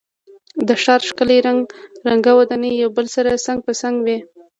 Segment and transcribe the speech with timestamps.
[0.67, 1.37] د ښار ښکلی
[2.07, 4.17] رنګه ودانۍ یو بل سره څنګ په څنګ وې.